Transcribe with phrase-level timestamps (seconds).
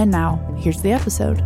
[0.00, 1.40] And now, here's the episode.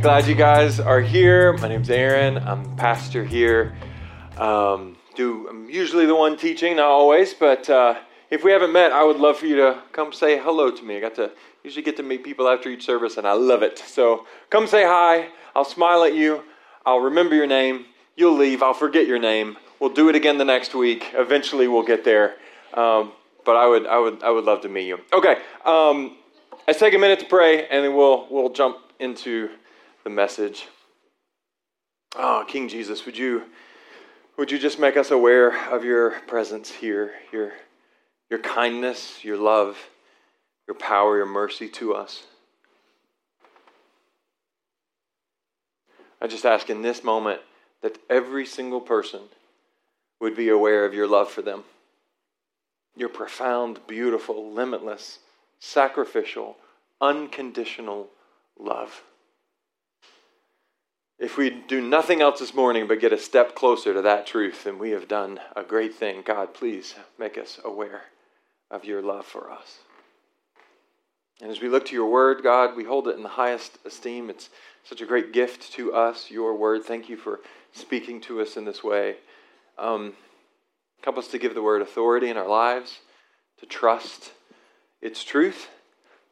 [0.00, 1.52] Glad you guys are here.
[1.58, 2.38] My name's Aaron.
[2.38, 3.76] I'm pastor here.
[4.38, 7.98] Um, do I'm usually the one teaching, not always, but uh,
[8.30, 10.96] if we haven't met, I would love for you to come say hello to me.
[10.96, 13.78] I got to usually get to meet people after each service, and I love it.
[13.78, 15.28] So come say hi.
[15.54, 16.44] I'll smile at you.
[16.86, 17.84] I'll remember your name.
[18.16, 18.62] You'll leave.
[18.62, 19.58] I'll forget your name.
[19.82, 21.10] We'll do it again the next week.
[21.12, 22.36] Eventually, we'll get there.
[22.72, 23.10] Um,
[23.44, 25.00] but I would, I would, I would love to meet you.
[25.12, 25.38] Okay.
[25.64, 26.18] Um,
[26.68, 29.50] let's take a minute to pray, and then we'll we'll jump into
[30.04, 30.68] the message.
[32.14, 33.42] Oh, King Jesus, would you
[34.38, 37.50] would you just make us aware of your presence here, your
[38.30, 39.76] your kindness, your love,
[40.68, 42.22] your power, your mercy to us?
[46.20, 47.40] I just ask in this moment
[47.82, 49.22] that every single person
[50.22, 51.64] would be aware of your love for them.
[52.96, 55.18] Your profound, beautiful, limitless,
[55.58, 56.56] sacrificial,
[57.00, 58.06] unconditional
[58.56, 59.02] love.
[61.18, 64.62] If we do nothing else this morning but get a step closer to that truth,
[64.62, 66.22] then we have done a great thing.
[66.24, 68.02] God, please make us aware
[68.70, 69.78] of your love for us.
[71.40, 74.30] And as we look to your word, God, we hold it in the highest esteem.
[74.30, 74.50] It's
[74.84, 76.84] such a great gift to us, your word.
[76.84, 77.40] Thank you for
[77.72, 79.16] speaking to us in this way.
[79.82, 80.12] Um,
[81.02, 83.00] help us to give the word authority in our lives,
[83.58, 84.30] to trust
[85.00, 85.68] its truth,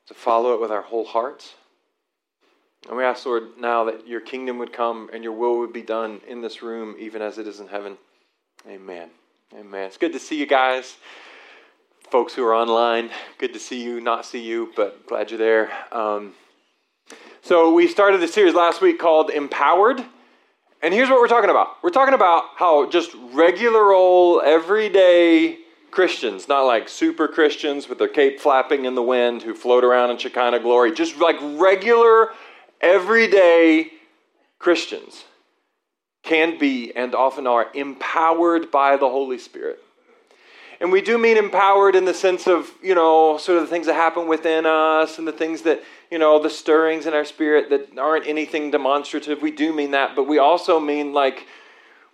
[0.07, 1.55] to follow it with our whole hearts.
[2.89, 5.83] And we ask, Lord, now that your kingdom would come and your will would be
[5.83, 7.99] done in this room, even as it is in heaven.
[8.69, 9.11] Amen.
[9.59, 9.87] Amen.
[9.87, 10.97] It's good to see you guys.
[12.09, 15.73] Folks who are online, good to see you, not see you, but glad you're there.
[15.91, 16.35] Um,
[17.43, 20.05] so, we started a series last week called Empowered.
[20.83, 25.59] And here's what we're talking about we're talking about how just regular old, everyday
[25.91, 30.11] Christians, not like super Christians with their cape flapping in the wind who float around
[30.11, 32.31] in Shekinah glory, just like regular,
[32.81, 33.91] everyday
[34.59, 35.25] Christians
[36.23, 39.81] can be and often are empowered by the Holy Spirit.
[40.81, 43.87] And we do mean empowered in the sense of, you know, sort of the things
[43.87, 47.71] that happen within us and the things that, you know, the stirrings in our spirit
[47.71, 49.43] that aren't anything demonstrative.
[49.43, 51.47] We do mean that, but we also mean like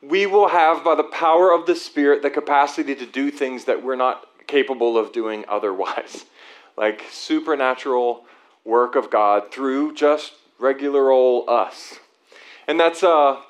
[0.03, 3.83] we will have, by the power of the Spirit, the capacity to do things that
[3.83, 6.27] we're not capable of doing otherwise.
[6.77, 8.25] like supernatural
[8.65, 11.99] work of God through just regular old us.
[12.69, 13.41] And that's uh,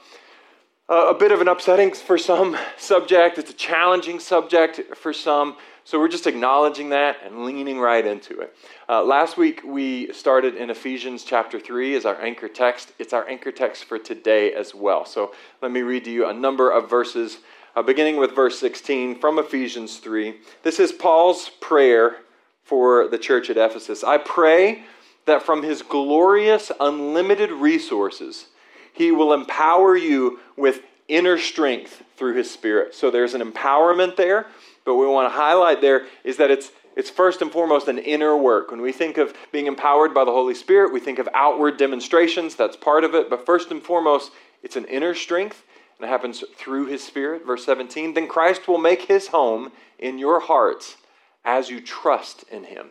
[0.88, 3.38] a bit of an upsetting for some subject.
[3.38, 5.56] It's a challenging subject for some.
[5.86, 8.56] So we're just acknowledging that and leaning right into it.
[8.88, 12.92] Uh, last week we started in Ephesians chapter 3 as our anchor text.
[12.98, 15.04] It's our anchor text for today as well.
[15.04, 15.32] So
[15.62, 17.38] let me read to you a number of verses,
[17.76, 20.40] uh, beginning with verse 16 from Ephesians 3.
[20.64, 22.16] This is Paul's prayer
[22.64, 24.02] for the church at Ephesus.
[24.02, 24.82] I pray
[25.26, 28.46] that from his glorious, unlimited resources,
[28.92, 32.92] he will empower you with inner strength through his spirit.
[32.92, 34.48] So there's an empowerment there,
[34.86, 38.34] but we want to highlight there is that it's it's first and foremost an inner
[38.34, 38.70] work.
[38.70, 42.56] When we think of being empowered by the Holy Spirit, we think of outward demonstrations,
[42.56, 44.32] that's part of it, but first and foremost,
[44.62, 45.62] it's an inner strength,
[45.98, 47.46] and it happens through his spirit.
[47.46, 50.96] Verse 17, then Christ will make his home in your hearts
[51.44, 52.88] as you trust in him.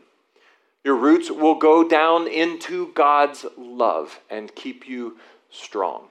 [0.83, 5.17] Your roots will go down into God's love and keep you
[5.50, 6.09] strong.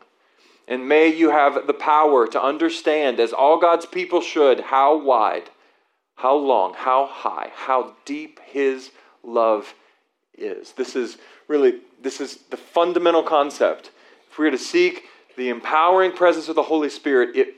[0.67, 5.51] And may you have the power to understand, as all God's people should, how wide,
[6.15, 8.91] how long, how high, how deep His
[9.23, 9.75] love
[10.37, 10.73] is.
[10.73, 11.19] This is
[11.49, 13.91] really this is the fundamental concept.
[14.31, 15.05] If we are to seek
[15.37, 17.55] the empowering presence of the Holy Spirit, it,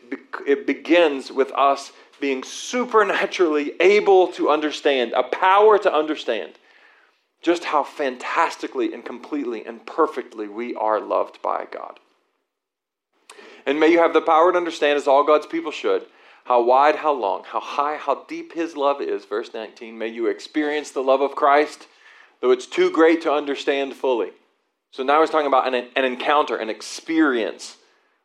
[0.47, 6.52] it begins with us being supernaturally able to understand, a power to understand
[7.43, 12.00] just how fantastically and completely and perfectly we are loved by God.
[13.67, 16.06] And may you have the power to understand, as all God's people should,
[16.46, 19.25] how wide, how long, how high, how deep His love is.
[19.25, 19.98] Verse 19.
[19.98, 21.88] May you experience the love of Christ,
[22.40, 24.31] though it's too great to understand fully.
[24.93, 27.78] So now he's talking about an, an encounter, an experience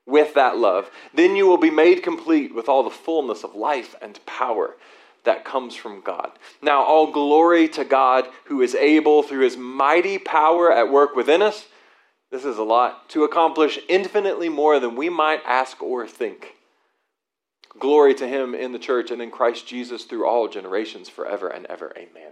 [0.05, 0.91] with that love.
[1.15, 4.75] Then you will be made complete with all the fullness of life and power
[5.23, 6.31] that comes from God.
[6.61, 11.41] Now, all glory to God who is able, through his mighty power at work within
[11.41, 11.65] us,
[12.31, 16.55] this is a lot, to accomplish infinitely more than we might ask or think.
[17.79, 21.65] Glory to him in the church and in Christ Jesus through all generations, forever and
[21.67, 21.93] ever.
[21.95, 22.31] Amen.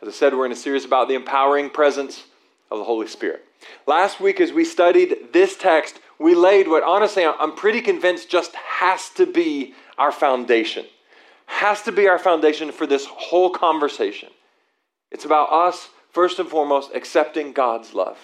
[0.00, 2.24] As I said, we're in a series about the empowering presence
[2.70, 3.44] of the Holy Spirit.
[3.86, 8.54] Last week, as we studied this text, we laid what honestly I'm pretty convinced just
[8.54, 10.86] has to be our foundation.
[11.46, 14.30] Has to be our foundation for this whole conversation.
[15.10, 18.18] It's about us, first and foremost, accepting God's love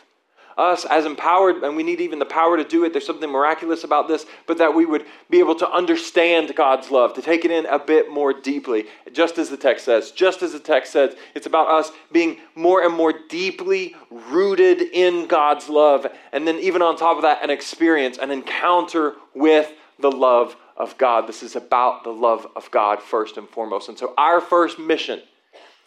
[0.59, 2.93] us as empowered, and we need even the power to do it.
[2.93, 7.15] There's something miraculous about this, but that we would be able to understand God's love,
[7.15, 10.11] to take it in a bit more deeply, just as the text says.
[10.11, 15.27] Just as the text says, it's about us being more and more deeply rooted in
[15.29, 16.07] God's love.
[16.33, 20.99] And then, even on top of that, an experience, an encounter with the love of
[20.99, 21.27] God.
[21.29, 23.89] This is about the love of God first and foremost.
[23.89, 25.23] And so, our first mission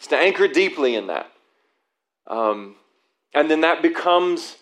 [0.00, 1.30] is to anchor deeply in that.
[2.26, 2.76] Um,
[3.34, 4.56] and then that becomes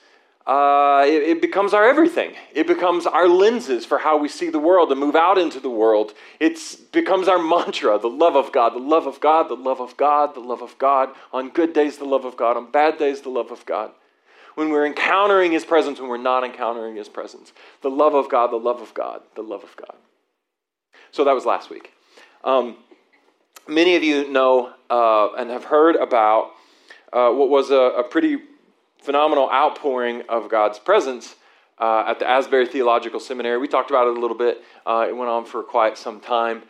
[0.46, 2.34] uh, it, it, becomes our everything.
[2.54, 5.70] It becomes our lenses for how we see the world and move out into the
[5.70, 6.14] world.
[6.40, 6.58] It
[6.92, 10.34] becomes our mantra the love of God, the love of God, the love of God,
[10.34, 11.10] the love of God.
[11.32, 12.56] On good days, the love of God.
[12.56, 13.92] On bad days, the love of God.
[14.54, 17.52] When we're encountering His presence, when we're not encountering His presence.
[17.82, 19.96] The love of God, the love of God, the love of God.
[21.12, 21.93] So that was last week.
[22.44, 22.76] Um,
[23.69, 26.52] many of you know uh, and have heard about
[27.12, 28.38] uh, what was a, a pretty
[29.02, 31.35] phenomenal outpouring of God's presence
[31.79, 33.58] uh, at the Asbury Theological Seminary.
[33.58, 34.62] We talked about it a little bit.
[34.87, 36.62] Uh, it went on for quite some time.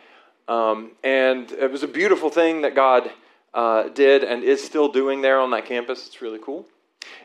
[0.47, 3.11] Um, and it was a beautiful thing that God
[3.53, 6.07] uh, did and is still doing there on that campus.
[6.07, 6.65] It's really cool.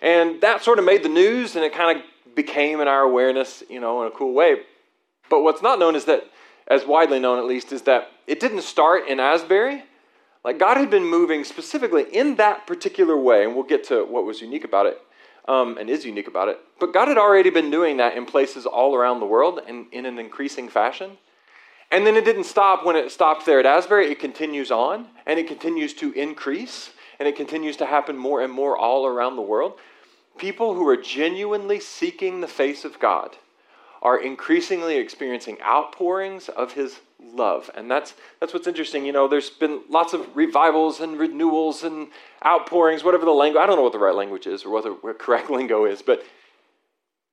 [0.03, 3.63] And that sort of made the news and it kind of became in our awareness,
[3.71, 4.63] you know, in a cool way.
[5.31, 6.25] But what's not known is that,
[6.69, 9.85] as widely known at least, is that it didn't start in Asbury.
[10.47, 14.25] Like God had been moving specifically in that particular way, and we'll get to what
[14.25, 15.03] was unique about it
[15.49, 16.61] um, and is unique about it.
[16.79, 20.07] But God had already been doing that in places all around the world and in
[20.07, 21.19] an increasing fashion.
[21.91, 24.07] And then it didn't stop when it stopped there at Asbury.
[24.07, 28.53] It continues on and it continues to increase and it continues to happen more and
[28.53, 29.81] more all around the world.
[30.39, 33.37] People who are genuinely seeking the face of God
[34.03, 37.71] are increasingly experiencing outpourings of His love.
[37.75, 39.05] And that's, that's what's interesting.
[39.05, 42.09] You know, there's been lots of revivals and renewals and
[42.45, 45.15] outpourings, whatever the language, I don't know what the right language is or what the
[45.19, 46.23] correct lingo is, but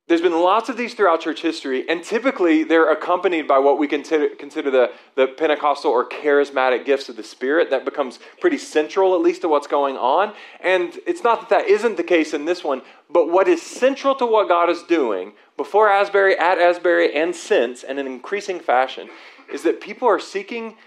[0.07, 3.87] there's been lots of these throughout church history, and typically they're accompanied by what we
[3.87, 7.69] consider, consider the, the Pentecostal or charismatic gifts of the Spirit.
[7.69, 10.33] That becomes pretty central, at least, to what's going on.
[10.59, 14.13] And it's not that that isn't the case in this one, but what is central
[14.15, 19.09] to what God is doing before Asbury, at Asbury, and since, and in increasing fashion,
[19.51, 20.77] is that people are seeking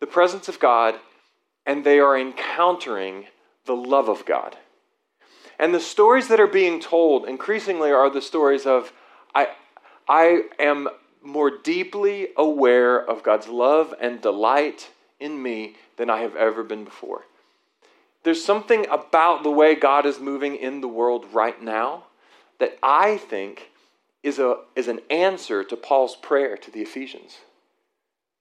[0.00, 0.96] the presence of God
[1.66, 3.26] and they are encountering
[3.66, 4.56] the love of God.
[5.58, 8.92] And the stories that are being told increasingly are the stories of
[9.34, 9.48] I,
[10.08, 10.88] I am
[11.22, 14.90] more deeply aware of God's love and delight
[15.20, 17.22] in me than I have ever been before.
[18.24, 22.04] There's something about the way God is moving in the world right now
[22.58, 23.70] that I think
[24.22, 27.38] is, a, is an answer to Paul's prayer to the Ephesians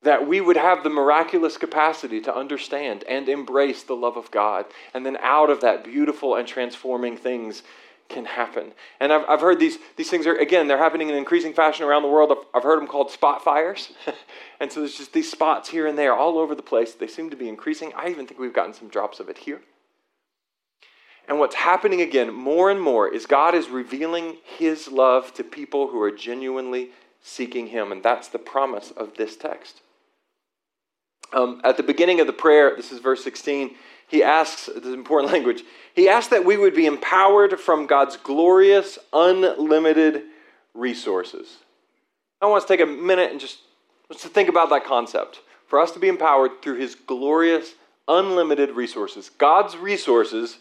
[0.04, 4.66] that we would have the miraculous capacity to understand and embrace the love of God.
[4.94, 7.62] And then out of that, beautiful and transforming things
[8.10, 8.74] can happen.
[9.00, 12.02] And I've, I've heard these, these things are, again, they're happening in increasing fashion around
[12.02, 12.32] the world.
[12.32, 13.94] I've, I've heard them called spot fires.
[14.60, 16.94] and so there's just these spots here and there all over the place.
[16.94, 17.94] They seem to be increasing.
[17.96, 19.62] I even think we've gotten some drops of it here.
[21.32, 25.88] And what's happening again more and more is God is revealing his love to people
[25.88, 26.90] who are genuinely
[27.22, 27.94] seeking him.
[27.94, 29.80] And that's the promise of this text.
[31.32, 33.76] Um, at the beginning of the prayer, this is verse 16,
[34.10, 35.64] he asks, this is important language,
[35.96, 40.24] he asks that we would be empowered from God's glorious, unlimited
[40.74, 41.60] resources.
[42.42, 43.60] I want us to take a minute and just,
[44.12, 45.40] just to think about that concept.
[45.66, 47.76] For us to be empowered through his glorious,
[48.10, 49.30] unlimited resources.
[49.30, 50.58] God's resources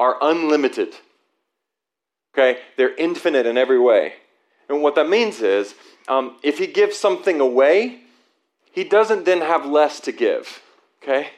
[0.00, 0.96] are unlimited.
[2.34, 2.60] Okay?
[2.76, 4.14] They're infinite in every way.
[4.68, 5.74] And what that means is,
[6.08, 8.00] um, if he gives something away,
[8.72, 10.62] he doesn't then have less to give.
[11.02, 11.28] Okay?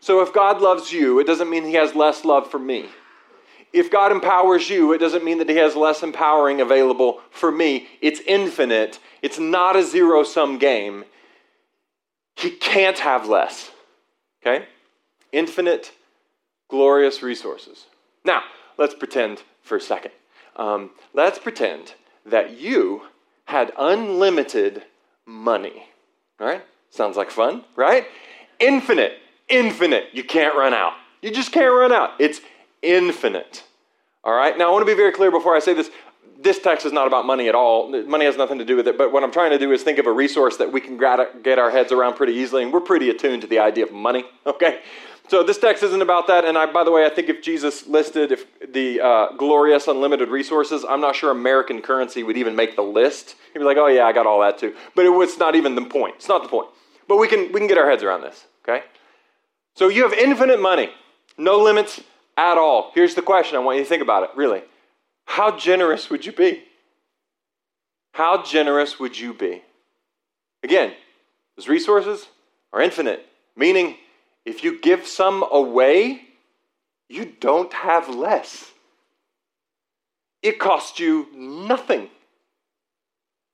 [0.00, 2.88] So if God loves you, it doesn't mean he has less love for me.
[3.72, 7.88] If God empowers you, it doesn't mean that he has less empowering available for me.
[8.00, 11.04] It's infinite, it's not a zero sum game.
[12.36, 13.70] He can't have less.
[14.40, 14.66] Okay?
[15.32, 15.92] Infinite,
[16.68, 17.86] glorious resources.
[18.24, 18.42] Now,
[18.78, 20.12] let's pretend for a second.
[20.56, 21.94] Um, let's pretend
[22.26, 23.02] that you
[23.46, 24.82] had unlimited
[25.26, 25.86] money.
[26.40, 26.62] All right?
[26.90, 28.06] Sounds like fun, right?
[28.58, 30.06] infinite, infinite.
[30.12, 30.94] You can't run out.
[31.22, 32.10] You just can't run out.
[32.18, 32.40] It's
[32.82, 33.64] infinite.
[34.22, 34.56] All right?
[34.56, 35.90] Now, I want to be very clear before I say this.
[36.40, 37.90] This text is not about money at all.
[38.06, 38.98] Money has nothing to do with it.
[38.98, 41.58] But what I'm trying to do is think of a resource that we can get
[41.58, 42.62] our heads around pretty easily.
[42.62, 44.80] And we're pretty attuned to the idea of money, okay?
[45.28, 46.44] So this text isn't about that.
[46.44, 50.28] And I, by the way, I think if Jesus listed if the uh, glorious unlimited
[50.28, 53.36] resources, I'm not sure American currency would even make the list.
[53.52, 55.74] He'd be like, "Oh yeah, I got all that too." But it was not even
[55.74, 56.16] the point.
[56.16, 56.68] It's not the point.
[57.08, 58.44] But we can we can get our heads around this.
[58.68, 58.84] Okay.
[59.74, 60.90] So you have infinite money,
[61.38, 62.00] no limits
[62.36, 62.92] at all.
[62.94, 63.56] Here's the question.
[63.56, 64.30] I want you to think about it.
[64.36, 64.62] Really,
[65.24, 66.64] how generous would you be?
[68.12, 69.62] How generous would you be?
[70.62, 70.92] Again,
[71.56, 72.28] those resources
[72.72, 73.26] are infinite,
[73.56, 73.96] meaning
[74.44, 76.22] if you give some away,
[77.08, 78.70] you don't have less.
[80.42, 82.10] It costs you nothing.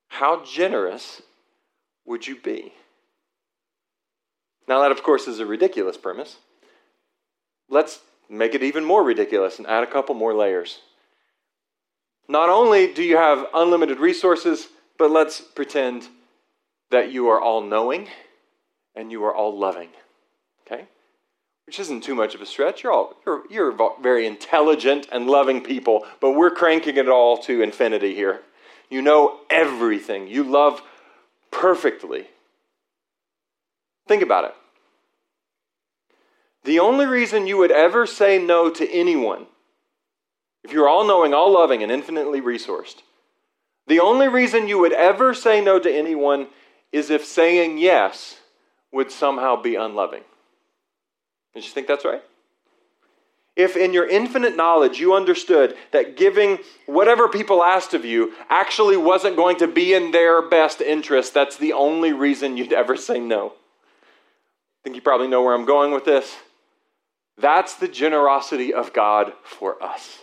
[0.09, 1.23] How generous
[2.05, 2.73] would you be?
[4.67, 6.37] Now, that, of course, is a ridiculous premise.
[7.69, 10.81] Let's make it even more ridiculous and add a couple more layers.
[12.29, 14.69] Not only do you have unlimited resources,
[14.99, 16.09] but let's pretend
[16.91, 18.09] that you are all knowing
[18.95, 19.89] and you are all loving?
[21.71, 22.83] Which isn't too much of a stretch.
[22.83, 27.63] You're all you're, you're very intelligent and loving people, but we're cranking it all to
[27.63, 28.41] infinity here.
[28.89, 30.27] You know everything.
[30.27, 30.83] You love
[31.53, 32.27] perfectly.
[34.09, 34.55] Think about it.
[36.65, 39.47] The only reason you would ever say no to anyone,
[40.65, 43.03] if you're all knowing, all loving, and infinitely resourced,
[43.87, 46.49] the only reason you would ever say no to anyone
[46.91, 48.41] is if saying yes
[48.91, 50.25] would somehow be unloving.
[51.55, 52.23] Did you think that's right?
[53.57, 58.97] If in your infinite knowledge you understood that giving whatever people asked of you actually
[58.97, 63.19] wasn't going to be in their best interest, that's the only reason you'd ever say
[63.19, 63.49] no.
[63.49, 66.37] I think you probably know where I'm going with this.
[67.37, 70.21] That's the generosity of God for us.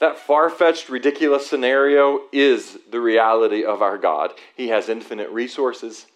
[0.00, 4.32] That far fetched, ridiculous scenario is the reality of our God.
[4.56, 6.06] He has infinite resources,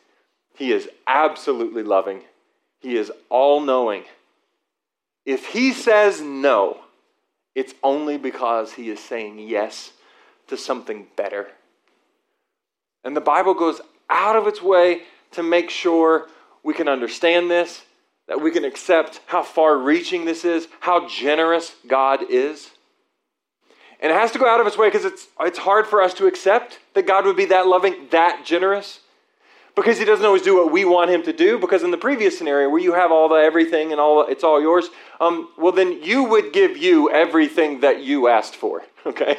[0.56, 2.22] He is absolutely loving,
[2.80, 4.04] He is all knowing.
[5.24, 6.78] If he says no,
[7.54, 9.92] it's only because he is saying yes
[10.48, 11.48] to something better.
[13.04, 15.02] And the Bible goes out of its way
[15.32, 16.28] to make sure
[16.62, 17.82] we can understand this,
[18.28, 22.70] that we can accept how far reaching this is, how generous God is.
[24.00, 26.14] And it has to go out of its way because it's, it's hard for us
[26.14, 29.00] to accept that God would be that loving, that generous
[29.74, 32.36] because he doesn't always do what we want him to do because in the previous
[32.36, 34.88] scenario where you have all the everything and all it's all yours
[35.20, 39.38] um, well then you would give you everything that you asked for okay?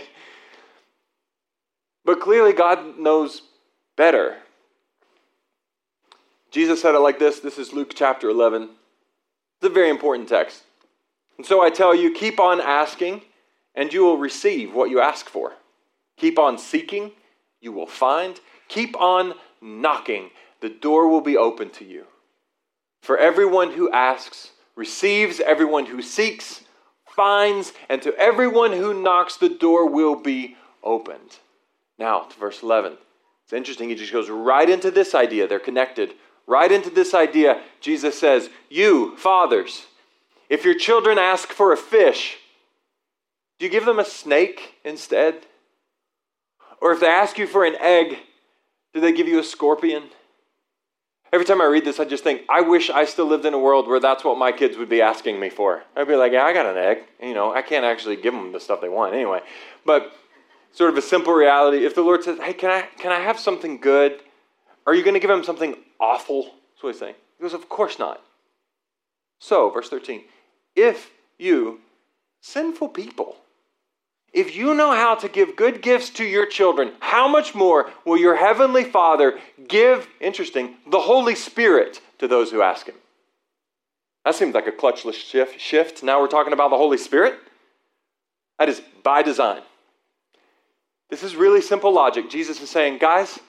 [2.05, 3.41] But clearly god knows
[3.95, 4.37] better.
[6.51, 10.63] Jesus said it like this this is luke chapter 11 it's a very important text.
[11.37, 13.21] And so i tell you keep on asking
[13.75, 15.53] and you will receive what you ask for.
[16.17, 17.11] Keep on seeking
[17.63, 18.39] you will find.
[18.67, 19.33] Keep on
[19.63, 20.29] knocking,
[20.61, 22.05] the door will be open to you.
[23.01, 26.61] For everyone who asks receives, everyone who seeks
[27.05, 31.37] finds, and to everyone who knocks, the door will be opened.
[31.99, 32.97] Now, to verse 11.
[33.43, 33.89] It's interesting.
[33.89, 35.47] He just goes right into this idea.
[35.47, 36.13] They're connected.
[36.47, 39.85] Right into this idea, Jesus says, You, fathers,
[40.49, 42.37] if your children ask for a fish,
[43.59, 45.45] do you give them a snake instead?
[46.81, 48.17] Or if they ask you for an egg,
[48.93, 50.03] do they give you a scorpion?
[51.31, 53.59] Every time I read this, I just think, I wish I still lived in a
[53.59, 55.83] world where that's what my kids would be asking me for.
[55.95, 56.99] I'd be like, yeah, I got an egg.
[57.21, 59.41] You know, I can't actually give them the stuff they want anyway.
[59.83, 60.13] But
[60.73, 61.85] sort of a simple reality.
[61.85, 64.19] If the Lord says, hey, can I, can I have something good?
[64.85, 66.43] Are you going to give him something awful?
[66.43, 67.15] That's what he's saying.
[67.37, 68.21] He goes, of course not.
[69.39, 70.23] So, verse 13,
[70.75, 71.09] if
[71.39, 71.81] you,
[72.41, 73.37] sinful people,
[74.33, 78.17] if you know how to give good gifts to your children, how much more will
[78.17, 82.95] your heavenly Father give, interesting, the Holy Spirit to those who ask Him?
[84.25, 85.59] That seems like a clutchless shift.
[85.59, 86.01] shift.
[86.01, 87.35] Now we're talking about the Holy Spirit.
[88.57, 89.61] That is by design.
[91.09, 92.29] This is really simple logic.
[92.29, 93.39] Jesus is saying, guys,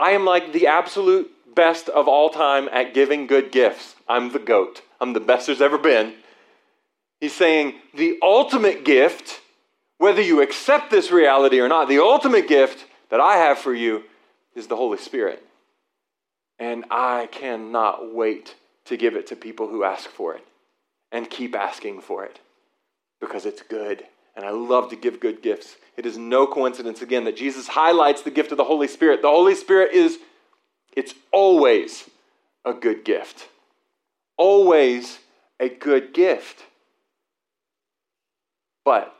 [0.00, 3.94] I am like the absolute best of all time at giving good gifts.
[4.08, 4.82] I'm the goat.
[5.00, 6.14] I'm the best there's ever been.
[7.20, 9.40] He's saying the ultimate gift
[10.04, 14.02] whether you accept this reality or not, the ultimate gift that I have for you
[14.54, 15.42] is the Holy Spirit.
[16.58, 20.44] And I cannot wait to give it to people who ask for it
[21.10, 22.38] and keep asking for it
[23.18, 24.04] because it's good.
[24.36, 25.74] And I love to give good gifts.
[25.96, 29.22] It is no coincidence, again, that Jesus highlights the gift of the Holy Spirit.
[29.22, 30.18] The Holy Spirit is,
[30.94, 32.10] it's always
[32.66, 33.48] a good gift.
[34.36, 35.18] always
[35.58, 36.62] a good gift.
[38.84, 39.16] But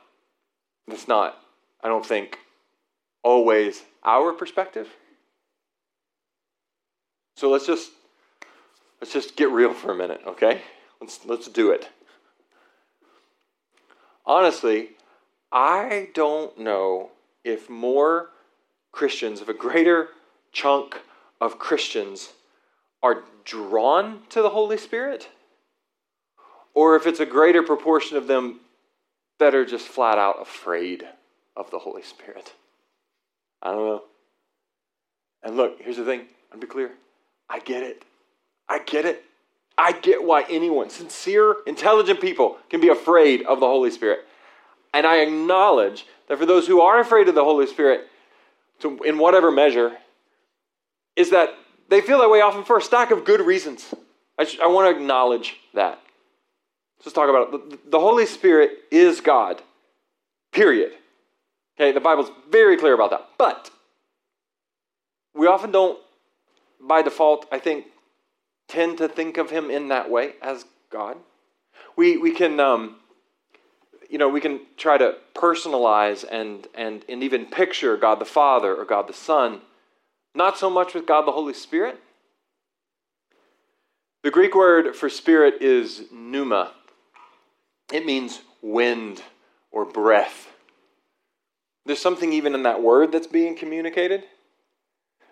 [0.87, 1.37] it's not,
[1.83, 2.39] I don't think,
[3.23, 4.87] always our perspective.
[7.37, 7.91] So let's just
[9.01, 10.61] let's just get real for a minute, okay?
[11.01, 11.89] Let's let's do it.
[14.25, 14.91] Honestly,
[15.51, 17.11] I don't know
[17.43, 18.29] if more
[18.91, 20.09] Christians, if a greater
[20.51, 21.01] chunk
[21.41, 22.29] of Christians
[23.03, 25.29] are drawn to the Holy Spirit,
[26.73, 28.61] or if it's a greater proportion of them
[29.39, 31.07] that are just flat out afraid
[31.55, 32.53] of the Holy Spirit.
[33.61, 34.03] I don't know.
[35.43, 36.91] And look, here's the thing, I'll be clear.
[37.49, 38.03] I get it.
[38.67, 39.23] I get it.
[39.77, 44.19] I get why anyone, sincere, intelligent people, can be afraid of the Holy Spirit.
[44.93, 48.07] And I acknowledge that for those who are afraid of the Holy Spirit,
[48.79, 49.97] to, in whatever measure,
[51.15, 51.49] is that
[51.89, 53.93] they feel that way often for a stack of good reasons.
[54.39, 55.99] I, I want to acknowledge that.
[56.99, 57.91] Let's talk about it.
[57.91, 59.61] The, Holy Spirit is God,
[60.51, 60.93] period.
[61.77, 63.27] Okay, the Bible's very clear about that.
[63.37, 63.69] But
[65.35, 65.99] we often don't,
[66.79, 67.85] by default, I think,
[68.67, 71.17] tend to think of him in that way as God.
[71.95, 72.95] We, we can, um,
[74.09, 78.73] you know, we can try to personalize and, and, and even picture God the Father
[78.73, 79.61] or God the Son,
[80.33, 81.99] not so much with God the Holy Spirit.
[84.23, 86.71] The Greek word for spirit is pneuma.
[87.91, 89.21] It means wind
[89.71, 90.49] or breath.
[91.85, 94.23] There's something even in that word that's being communicated.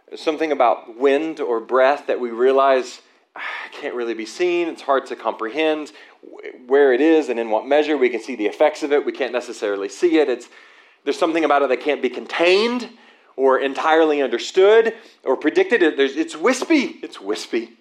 [0.07, 3.01] There's something about wind or breath that we realize
[3.35, 3.41] ah,
[3.71, 4.67] can't really be seen.
[4.67, 5.91] It's hard to comprehend
[6.67, 7.97] where it is and in what measure.
[7.97, 9.05] We can see the effects of it.
[9.05, 10.29] We can't necessarily see it.
[10.29, 10.47] It's,
[11.03, 12.89] there's something about it that can't be contained
[13.35, 14.93] or entirely understood
[15.23, 15.81] or predicted.
[15.81, 16.99] It's wispy.
[17.01, 17.71] It's wispy.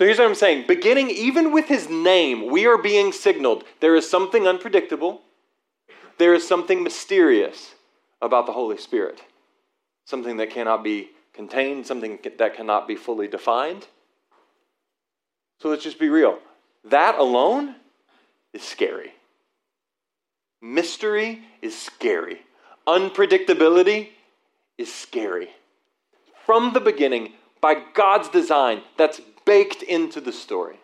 [0.00, 0.64] So here's what I'm saying.
[0.66, 5.20] Beginning even with his name, we are being signaled there is something unpredictable,
[6.16, 7.74] there is something mysterious
[8.22, 9.22] about the Holy Spirit,
[10.06, 13.88] something that cannot be contained, something that cannot be fully defined.
[15.58, 16.38] So let's just be real.
[16.82, 17.74] That alone
[18.54, 19.12] is scary.
[20.62, 22.40] Mystery is scary.
[22.86, 24.08] Unpredictability
[24.78, 25.50] is scary.
[26.46, 30.78] From the beginning, by God's design, that's baked into the story.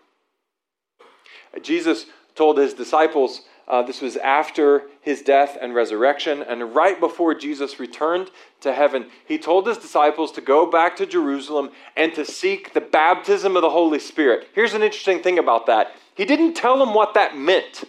[1.62, 7.32] Jesus told his disciples, uh, this was after his death and resurrection, and right before
[7.32, 8.28] Jesus returned
[8.62, 12.80] to heaven, he told his disciples to go back to Jerusalem and to seek the
[12.80, 14.48] baptism of the Holy Spirit.
[14.52, 17.84] Here's an interesting thing about that he didn't tell them what that meant.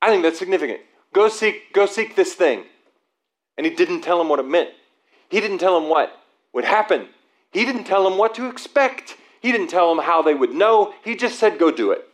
[0.00, 0.78] I think that's significant.
[1.12, 2.66] Go seek, go seek this thing.
[3.58, 4.70] And he didn't tell them what it meant.
[5.28, 6.16] He didn't tell them what
[6.52, 7.08] would happen.
[7.52, 9.16] He didn't tell them what to expect.
[9.40, 10.94] He didn't tell them how they would know.
[11.04, 12.06] He just said, go do it.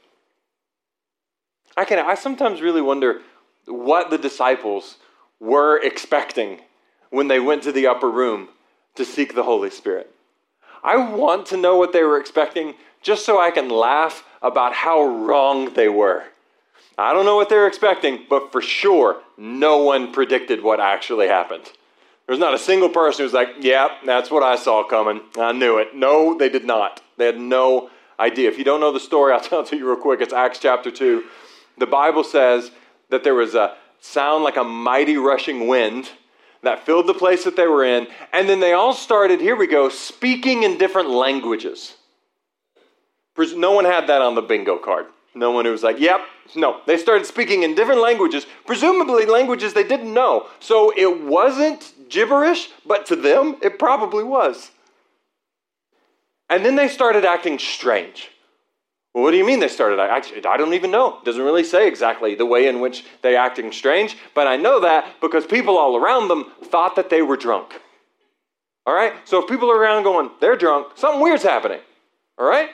[1.76, 3.20] I, can, I sometimes really wonder
[3.66, 4.96] what the disciples
[5.38, 6.60] were expecting
[7.10, 8.48] when they went to the upper room
[8.94, 10.10] to seek the Holy Spirit.
[10.82, 15.04] I want to know what they were expecting just so I can laugh about how
[15.04, 16.24] wrong they were.
[16.96, 21.28] I don't know what they were expecting, but for sure, no one predicted what actually
[21.28, 21.70] happened.
[22.26, 25.20] There's not a single person who's like, yeah, that's what I saw coming.
[25.38, 25.94] I knew it.
[25.94, 27.00] No, they did not.
[27.16, 28.48] They had no idea.
[28.48, 30.20] If you don't know the story, I'll tell it to you real quick.
[30.20, 31.24] It's Acts chapter 2.
[31.78, 32.70] The Bible says
[33.10, 36.10] that there was a sound like a mighty rushing wind
[36.62, 38.08] that filled the place that they were in.
[38.32, 41.94] And then they all started, here we go, speaking in different languages.
[43.38, 45.06] No one had that on the bingo card.
[45.34, 46.22] No one who was like, yep,
[46.54, 46.80] no.
[46.86, 50.48] They started speaking in different languages, presumably languages they didn't know.
[50.60, 54.70] So it wasn't gibberish, but to them, it probably was.
[56.48, 58.30] And then they started acting strange.
[59.12, 59.98] Well, what do you mean they started?
[59.98, 61.18] Actually, I don't even know.
[61.18, 64.80] It doesn't really say exactly the way in which they acting strange, but I know
[64.80, 67.80] that because people all around them thought that they were drunk.
[68.84, 69.14] All right?
[69.24, 71.80] So if people are around going, they're drunk, something weird's happening.
[72.38, 72.68] All right?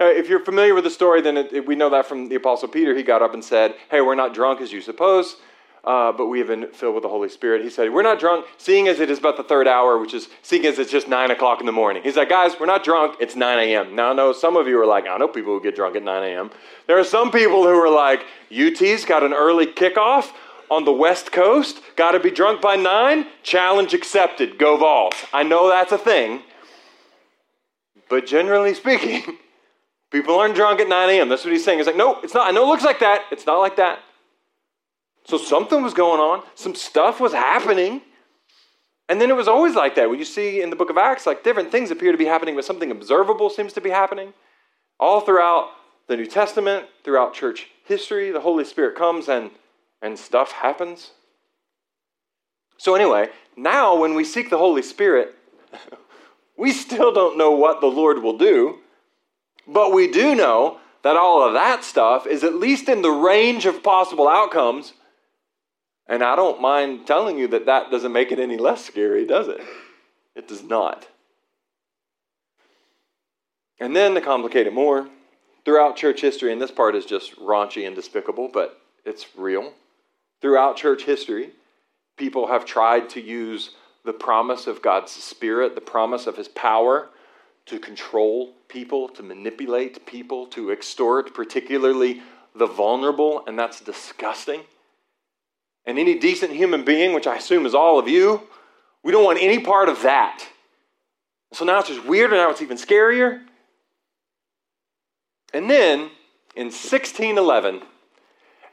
[0.00, 2.34] Uh, if you're familiar with the story, then it, it, we know that from the
[2.34, 2.94] Apostle Peter.
[2.94, 5.36] He got up and said, Hey, we're not drunk as you suppose,
[5.84, 7.62] uh, but we have been filled with the Holy Spirit.
[7.62, 10.28] He said, We're not drunk, seeing as it is about the third hour, which is
[10.42, 12.02] seeing as it's just 9 o'clock in the morning.
[12.02, 13.96] He's like, Guys, we're not drunk, it's 9 a.m.
[13.96, 16.02] Now, I know some of you are like, I know people who get drunk at
[16.02, 16.50] 9 a.m.
[16.86, 20.32] There are some people who are like, UT's got an early kickoff
[20.70, 25.14] on the West Coast, got to be drunk by 9, challenge accepted, go Vols.
[25.32, 26.42] I know that's a thing.
[28.08, 29.38] But generally speaking,
[30.12, 31.30] People aren't drunk at 9 a.m.
[31.30, 31.78] That's what he's saying.
[31.78, 32.46] He's like, no, it's not.
[32.46, 33.22] I know it looks like that.
[33.32, 33.98] It's not like that.
[35.24, 36.42] So something was going on.
[36.54, 38.02] Some stuff was happening.
[39.08, 40.08] And then it was always like that.
[40.08, 42.56] When you see in the book of Acts, like different things appear to be happening,
[42.56, 44.32] but something observable seems to be happening.
[44.98, 45.70] All throughout
[46.06, 49.50] the New Testament, throughout church history, the Holy Spirit comes and,
[50.00, 51.12] and stuff happens.
[52.78, 55.34] So, anyway, now when we seek the Holy Spirit,
[56.56, 58.78] we still don't know what the Lord will do,
[59.66, 63.66] but we do know that all of that stuff is at least in the range
[63.66, 64.94] of possible outcomes.
[66.12, 69.48] And I don't mind telling you that that doesn't make it any less scary, does
[69.48, 69.62] it?
[70.36, 71.08] It does not.
[73.80, 75.08] And then to complicate it more,
[75.64, 79.72] throughout church history, and this part is just raunchy and despicable, but it's real.
[80.42, 81.52] Throughout church history,
[82.18, 83.70] people have tried to use
[84.04, 87.08] the promise of God's Spirit, the promise of His power,
[87.64, 92.20] to control people, to manipulate people, to extort, particularly
[92.54, 94.64] the vulnerable, and that's disgusting.
[95.84, 98.42] And any decent human being, which I assume is all of you,
[99.02, 100.46] we don't want any part of that.
[101.52, 103.42] So now it's just weird, and now it's even scarier.
[105.52, 106.10] And then
[106.54, 107.82] in 1611,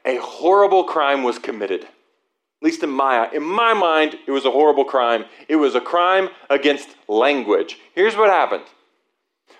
[0.05, 1.83] a horrible crime was committed.
[1.83, 5.25] At least in my, in my mind, it was a horrible crime.
[5.47, 7.77] It was a crime against language.
[7.95, 8.63] Here's what happened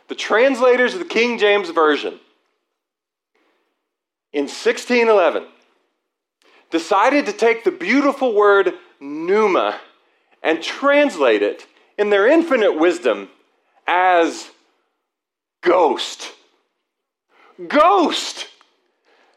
[0.08, 2.20] the translators of the King James Version
[4.34, 5.48] in 1611
[6.70, 9.80] decided to take the beautiful word pneuma
[10.44, 11.66] and translate it
[11.98, 13.30] in their infinite wisdom
[13.88, 14.50] as
[15.62, 16.32] ghost.
[17.68, 18.48] Ghost!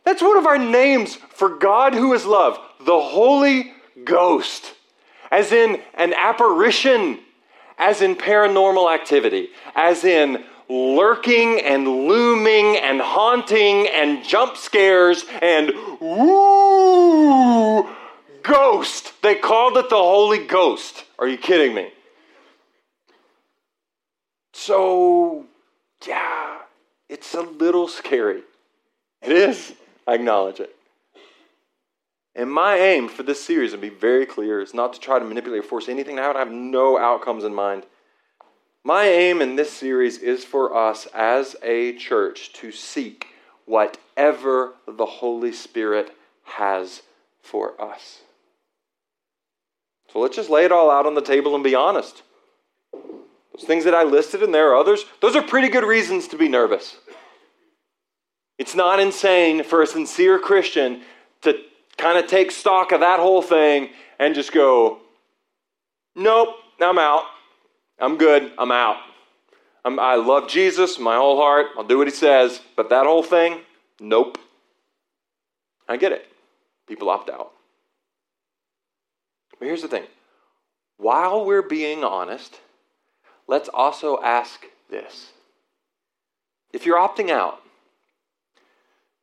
[0.04, 3.72] That's one of our names for God who is love, the Holy
[4.04, 4.74] Ghost,
[5.30, 7.20] as in an apparition,
[7.78, 15.72] as in paranormal activity, as in lurking and looming and haunting and jump scares and
[16.00, 17.86] woo
[18.42, 19.12] ghost.
[19.22, 21.04] They called it the Holy Ghost.
[21.18, 21.90] Are you kidding me?
[24.54, 25.46] So,
[26.06, 26.58] yeah,
[27.08, 28.42] it's a little scary.
[29.20, 29.74] It is.
[30.06, 30.74] I acknowledge it.
[32.34, 35.24] And my aim for this series, and be very clear, is not to try to
[35.24, 36.18] manipulate or force anything.
[36.18, 37.84] I have no outcomes in mind.
[38.84, 43.28] My aim in this series is for us as a church to seek
[43.64, 47.02] whatever the Holy Spirit has
[47.40, 48.22] for us.
[50.12, 52.22] So let's just lay it all out on the table and be honest.
[52.92, 56.36] Those things that I listed, and there are others, those are pretty good reasons to
[56.36, 56.96] be nervous.
[58.58, 61.02] It's not insane for a sincere Christian
[61.42, 61.54] to
[61.98, 64.98] kind of take stock of that whole thing and just go,
[66.16, 67.24] nope, I'm out.
[67.98, 68.52] I'm good.
[68.58, 68.96] I'm out.
[69.84, 71.66] I'm, I love Jesus, my whole heart.
[71.76, 72.60] I'll do what he says.
[72.76, 73.60] But that whole thing,
[74.00, 74.38] nope.
[75.88, 76.26] I get it.
[76.86, 77.52] People opt out.
[79.58, 80.04] But here's the thing
[80.96, 82.60] while we're being honest,
[83.48, 85.32] let's also ask this.
[86.72, 87.60] If you're opting out,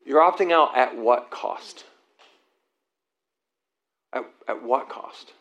[0.05, 1.85] you're opting out at what cost?
[4.11, 5.33] At, at what cost?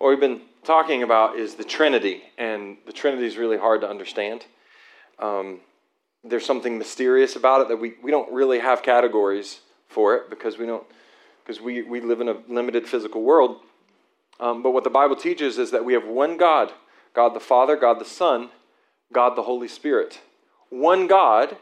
[0.00, 4.44] We've been talking about is the Trinity, and the Trinity is really hard to understand.
[5.18, 5.60] Um,
[6.24, 10.58] there's something mysterious about it that we, we don't really have categories for it because
[10.58, 10.84] we don't
[11.44, 13.60] because we, we live in a limited physical world.
[14.40, 16.72] Um, but what the Bible teaches is that we have one God
[17.14, 18.50] God the Father, God the Son,
[19.12, 20.20] God the Holy Spirit.
[20.68, 21.56] One God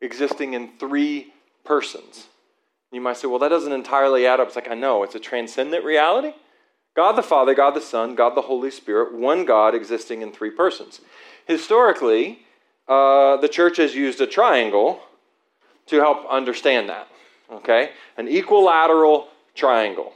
[0.00, 1.32] existing in three
[1.64, 2.28] persons.
[2.92, 4.46] You might say, well, that doesn't entirely add up.
[4.46, 6.32] It's like, I know, it's a transcendent reality.
[6.94, 10.50] God the Father, God the Son, God the Holy Spirit, one God existing in three
[10.50, 11.00] persons.
[11.46, 12.40] Historically,
[12.88, 15.00] uh, the church has used a triangle
[15.86, 17.08] to help understand that.
[17.50, 17.90] Okay?
[18.16, 20.12] An equilateral triangle.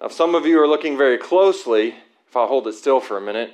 [0.00, 1.94] Now, if some of you are looking very closely,
[2.28, 3.52] if I hold it still for a minute,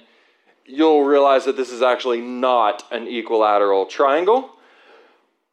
[0.65, 4.51] you'll realize that this is actually not an equilateral triangle.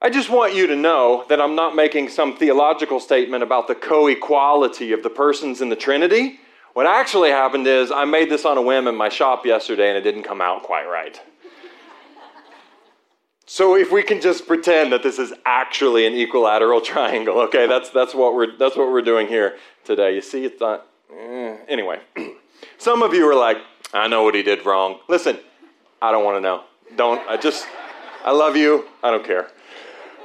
[0.02, 3.76] I just want you to know that I'm not making some theological statement about the
[3.76, 6.40] co equality of the persons in the Trinity.
[6.78, 9.98] What actually happened is I made this on a whim in my shop yesterday and
[9.98, 11.20] it didn't come out quite right.
[13.48, 17.90] So if we can just pretend that this is actually an equilateral triangle, okay, that's,
[17.90, 20.14] that's, what, we're, that's what we're doing here today.
[20.14, 20.86] You see, it's not.
[21.12, 21.58] Eh.
[21.68, 22.00] Anyway,
[22.78, 23.58] some of you are like,
[23.92, 25.00] I know what he did wrong.
[25.10, 25.40] Listen,
[26.00, 26.64] I don't want to know.
[26.96, 27.66] Don't, I just,
[28.24, 28.86] I love you.
[29.02, 29.50] I don't care.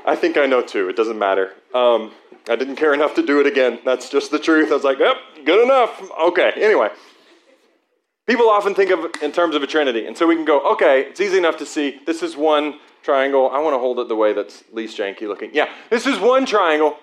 [0.04, 0.88] I think I know too.
[0.88, 1.52] It doesn't matter.
[1.74, 2.12] Um,
[2.48, 3.78] I didn't care enough to do it again.
[3.84, 4.70] That's just the truth.
[4.70, 6.10] I was like, yep, good enough.
[6.20, 6.88] Okay, anyway.
[8.26, 10.06] People often think of in terms of a trinity.
[10.06, 12.00] And so we can go, okay, it's easy enough to see.
[12.06, 13.50] This is one triangle.
[13.50, 15.50] I want to hold it the way that's least janky looking.
[15.52, 16.96] Yeah, this is one triangle.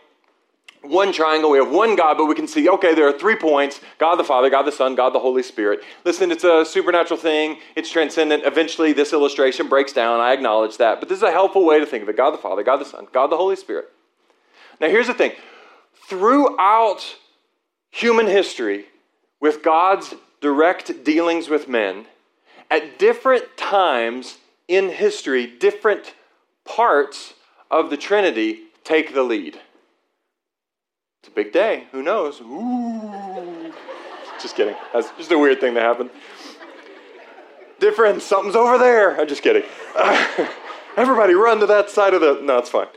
[0.82, 3.82] One triangle, we have one God, but we can see, okay, there are three points
[3.98, 5.82] God the Father, God the Son, God the Holy Spirit.
[6.06, 8.44] Listen, it's a supernatural thing, it's transcendent.
[8.46, 10.20] Eventually, this illustration breaks down.
[10.20, 11.00] I acknowledge that.
[11.00, 12.86] But this is a helpful way to think of it God the Father, God the
[12.86, 13.90] Son, God the Holy Spirit.
[14.80, 15.34] Now, here's the thing
[16.08, 17.18] throughout
[17.92, 18.86] human history,
[19.40, 22.06] with God's direct dealings with men,
[22.72, 24.38] at different times
[24.68, 26.14] in history, different
[26.66, 27.34] parts
[27.72, 29.60] of the Trinity take the lead.
[31.22, 31.88] It's a big day.
[31.92, 32.40] Who knows?
[32.40, 33.74] Ooh.
[34.42, 34.76] Just kidding.
[34.94, 36.12] That's just a weird thing that happened.
[37.80, 38.22] Different.
[38.22, 39.20] Something's over there.
[39.20, 39.64] I'm just kidding.
[39.96, 40.48] Uh,
[40.98, 42.40] everybody run to that side of the.
[42.42, 42.88] No, it's fine.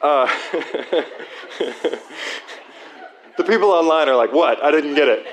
[0.00, 0.26] Uh,
[3.36, 4.62] the people online are like, what?
[4.62, 5.26] I didn't get it.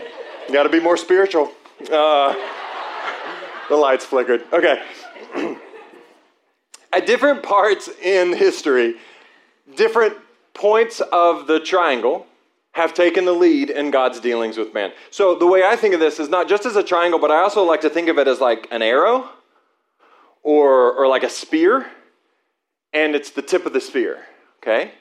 [0.47, 1.51] You got to be more spiritual.
[1.81, 2.33] Uh,
[3.69, 4.43] the lights flickered.
[4.51, 4.81] Okay.
[6.93, 8.95] At different parts in history,
[9.75, 10.17] different
[10.53, 12.27] points of the triangle
[12.73, 14.91] have taken the lead in God's dealings with man.
[15.11, 17.37] So the way I think of this is not just as a triangle, but I
[17.37, 19.29] also like to think of it as like an arrow
[20.41, 21.87] or, or like a spear,
[22.91, 24.25] and it's the tip of the spear.
[24.61, 24.91] Okay?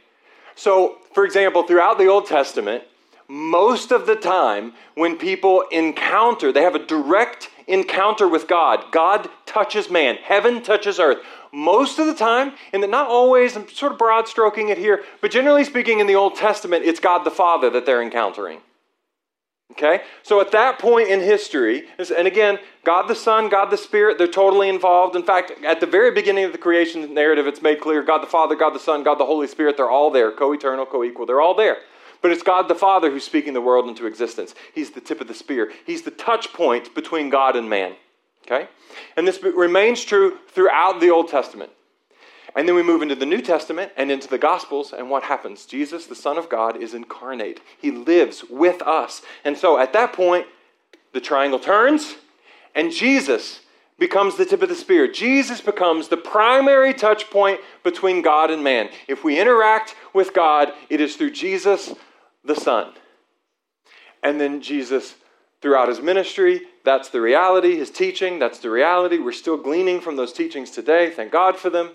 [0.54, 2.84] So, for example, throughout the Old Testament,
[3.26, 8.84] most of the time when people encounter, they have a direct encounter with God.
[8.92, 11.18] God touches man, heaven touches earth
[11.52, 15.02] most of the time, and that not always, I'm sort of broad stroking it here,
[15.20, 18.60] but generally speaking, in the Old Testament, it's God the Father that they're encountering.
[19.72, 20.02] Okay?
[20.22, 24.26] So at that point in history, and again, God the Son, God the Spirit, they're
[24.26, 25.16] totally involved.
[25.16, 28.26] In fact, at the very beginning of the creation narrative, it's made clear God the
[28.26, 31.26] Father, God the Son, God the Holy Spirit, they're all there, co eternal, co equal,
[31.26, 31.78] they're all there.
[32.20, 34.54] But it's God the Father who's speaking the world into existence.
[34.74, 37.96] He's the tip of the spear, He's the touch point between God and man.
[38.46, 38.68] Okay?
[39.16, 41.70] And this remains true throughout the Old Testament.
[42.54, 45.64] And then we move into the New Testament and into the Gospels, and what happens?
[45.64, 47.60] Jesus, the Son of God, is incarnate.
[47.80, 49.22] He lives with us.
[49.44, 50.46] And so at that point,
[51.12, 52.14] the triangle turns,
[52.74, 53.60] and Jesus
[53.98, 55.10] becomes the tip of the spear.
[55.10, 58.90] Jesus becomes the primary touch point between God and man.
[59.08, 61.94] If we interact with God, it is through Jesus,
[62.44, 62.92] the Son.
[64.22, 65.14] And then Jesus,
[65.60, 67.76] throughout his ministry, that's the reality.
[67.76, 69.18] His teaching, that's the reality.
[69.18, 71.10] We're still gleaning from those teachings today.
[71.10, 71.92] Thank God for them.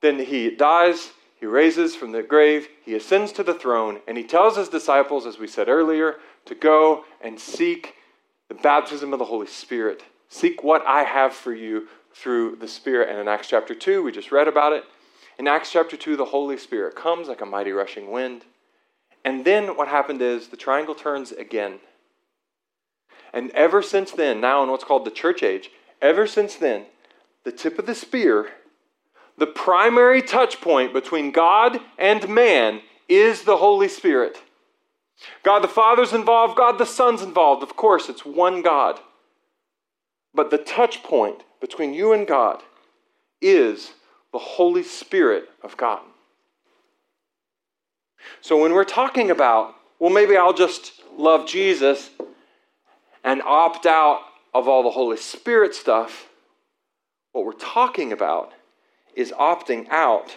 [0.00, 4.24] Then he dies, he raises from the grave, he ascends to the throne, and he
[4.24, 7.94] tells his disciples, as we said earlier, to go and seek
[8.48, 10.02] the baptism of the Holy Spirit.
[10.28, 13.08] Seek what I have for you through the Spirit.
[13.08, 14.84] And in Acts chapter 2, we just read about it.
[15.38, 18.44] In Acts chapter 2, the Holy Spirit comes like a mighty rushing wind.
[19.24, 21.80] And then what happened is the triangle turns again.
[23.34, 25.70] And ever since then, now in what's called the church age,
[26.00, 26.86] ever since then,
[27.42, 28.50] the tip of the spear,
[29.36, 34.40] the primary touch point between God and man is the Holy Spirit.
[35.42, 37.64] God the Father's involved, God the Son's involved.
[37.64, 39.00] Of course, it's one God.
[40.32, 42.62] But the touch point between you and God
[43.42, 43.92] is
[44.32, 46.02] the Holy Spirit of God.
[48.40, 52.10] So when we're talking about, well, maybe I'll just love Jesus
[53.24, 54.20] and opt out
[54.52, 56.28] of all the Holy Spirit stuff,
[57.32, 58.52] what we're talking about
[59.16, 60.36] is opting out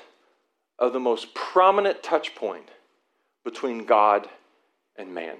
[0.79, 2.69] of the most prominent touch point
[3.43, 4.27] between God
[4.95, 5.35] and man.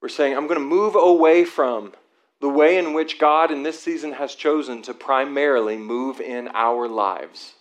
[0.00, 1.92] We're saying, I'm going to move away from
[2.40, 6.86] the way in which God in this season has chosen to primarily move in our
[6.88, 7.54] lives.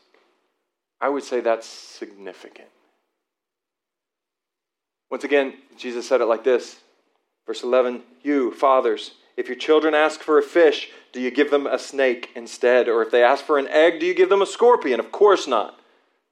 [0.99, 2.67] I would say that's significant.
[5.09, 6.77] Once again, Jesus said it like this
[7.45, 11.67] Verse 11 You, fathers, if your children ask for a fish, do you give them
[11.67, 12.87] a snake instead?
[12.87, 14.99] Or if they ask for an egg, do you give them a scorpion?
[14.99, 15.79] Of course not.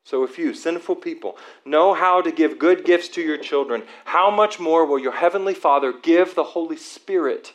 [0.04, 4.32] So if you, sinful people, know how to give good gifts to your children, how
[4.32, 7.54] much more will your heavenly Father give the Holy Spirit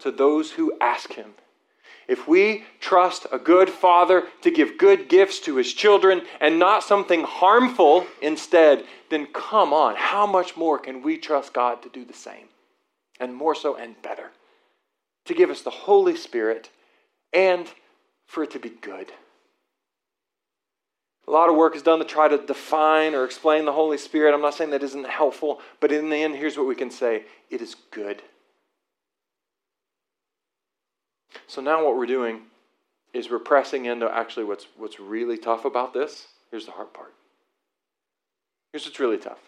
[0.00, 1.34] to those who ask him?
[2.06, 6.82] If we trust a good father to give good gifts to his children and not
[6.82, 12.06] something harmful instead, then come on, how much more can we trust God to do
[12.06, 12.48] the same?
[13.20, 14.30] And more so and better.
[15.26, 16.70] To give us the Holy Spirit
[17.32, 17.66] and
[18.26, 19.12] for it to be good.
[21.26, 24.32] A lot of work is done to try to define or explain the Holy Spirit.
[24.32, 27.24] I'm not saying that isn't helpful, but in the end, here's what we can say
[27.50, 28.22] it is good.
[31.46, 32.42] So now what we're doing
[33.12, 36.28] is we're pressing into actually what's, what's really tough about this.
[36.50, 37.12] Here's the hard part.
[38.72, 39.40] Here's what's really tough.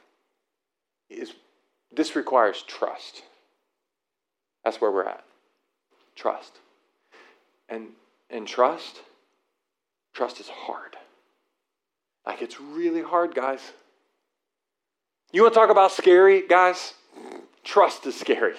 [1.09, 1.35] Is
[1.93, 3.23] this requires trust.
[4.65, 5.25] That's where we're at.
[6.15, 6.59] Trust.
[7.69, 7.89] And
[8.31, 9.01] and trust,
[10.13, 10.97] trust is hard.
[12.27, 13.61] Like it's really hard, guys.
[15.33, 16.95] You want to talk about scary, guys?
[17.65, 18.55] Trust is scary.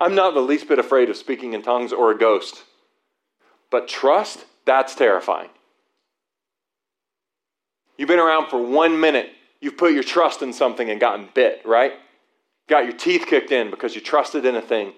[0.00, 2.64] I'm not the least bit afraid of speaking in tongues or a ghost.
[3.70, 5.48] But trust, that's terrifying.
[7.96, 9.30] You've been around for one minute.
[9.60, 11.94] You've put your trust in something and gotten bit, right?
[12.68, 14.92] Got your teeth kicked in because you trusted in a thing.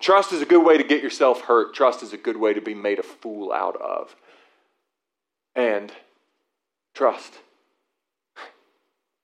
[0.00, 1.74] Trust is a good way to get yourself hurt.
[1.74, 4.14] Trust is a good way to be made a fool out of.
[5.54, 5.92] And
[6.94, 7.34] trust,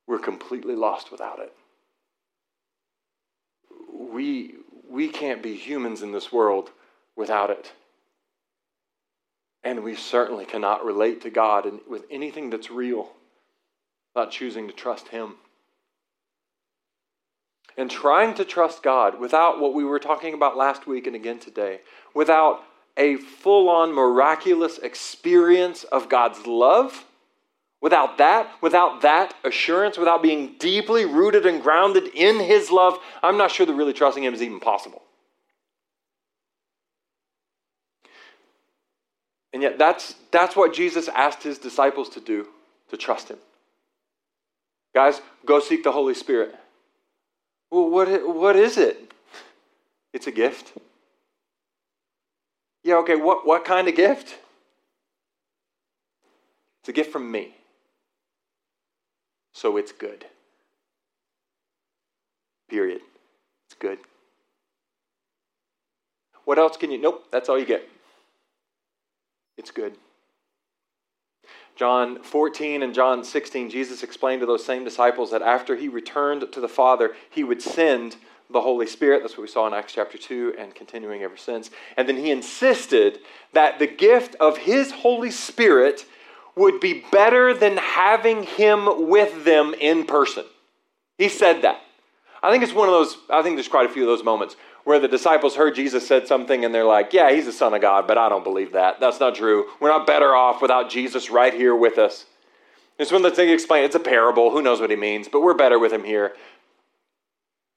[0.06, 1.52] we're completely lost without it.
[3.92, 4.54] We,
[4.88, 6.70] we can't be humans in this world
[7.16, 7.72] without it.
[9.62, 13.10] And we certainly cannot relate to God with anything that's real
[14.14, 15.34] without choosing to trust Him.
[17.76, 21.38] And trying to trust God without what we were talking about last week and again
[21.38, 21.80] today,
[22.14, 22.62] without
[22.96, 27.06] a full on miraculous experience of God's love,
[27.80, 33.38] without that, without that assurance, without being deeply rooted and grounded in His love, I'm
[33.38, 35.02] not sure that really trusting Him is even possible.
[39.52, 42.46] And yet, that's, that's what Jesus asked his disciples to do,
[42.90, 43.38] to trust him.
[44.94, 46.54] Guys, go seek the Holy Spirit.
[47.70, 49.12] Well, what, what is it?
[50.12, 50.72] It's a gift.
[52.82, 54.38] Yeah, okay, what, what kind of gift?
[56.80, 57.54] It's a gift from me.
[59.52, 60.24] So it's good.
[62.68, 63.02] Period.
[63.66, 63.98] It's good.
[66.44, 66.98] What else can you?
[66.98, 67.86] Nope, that's all you get.
[69.58, 69.94] It's good.
[71.80, 76.44] John 14 and John 16, Jesus explained to those same disciples that after he returned
[76.52, 78.16] to the Father, he would send
[78.50, 79.22] the Holy Spirit.
[79.22, 81.70] That's what we saw in Acts chapter 2 and continuing ever since.
[81.96, 83.20] And then he insisted
[83.54, 86.04] that the gift of his Holy Spirit
[86.54, 90.44] would be better than having him with them in person.
[91.16, 91.80] He said that.
[92.42, 94.54] I think it's one of those, I think there's quite a few of those moments
[94.84, 97.80] where the disciples heard Jesus said something and they're like, yeah, he's the Son of
[97.80, 99.00] God, but I don't believe that.
[99.00, 99.66] That's not true.
[99.80, 102.26] We're not better off without Jesus right here with us.
[102.98, 104.50] It's when the thing explained, it's a parable.
[104.50, 105.28] Who knows what he means?
[105.28, 106.34] But we're better with him here.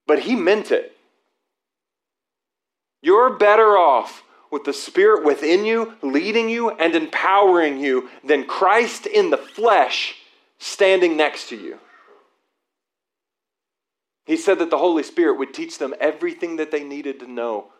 [0.06, 0.98] But he meant it.
[3.02, 9.06] You're better off with the Spirit within you, leading you and empowering you, than Christ
[9.06, 10.16] in the flesh
[10.58, 11.80] standing next to you.
[14.26, 17.72] He said that the Holy Spirit would teach them everything that they needed to know.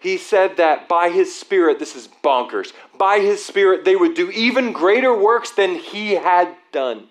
[0.00, 4.30] He said that by His Spirit, this is bonkers, by His Spirit, they would do
[4.30, 7.08] even greater works than He had done.